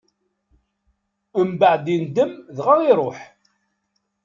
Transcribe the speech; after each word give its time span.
Mbeɛd 1.51 1.85
indem, 1.95 2.31
dɣa 2.55 2.75
iṛuḥ. 2.91 3.19